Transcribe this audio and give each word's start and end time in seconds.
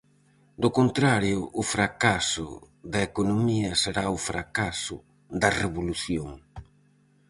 Do 0.61 0.69
contrario, 0.79 1.39
o 1.61 1.63
fracaso 1.73 2.49
da 2.91 2.99
economía 3.09 3.71
será 3.83 4.03
o 4.17 4.19
fracaso 4.29 4.97
da 5.41 5.49
Revolución. 5.61 6.29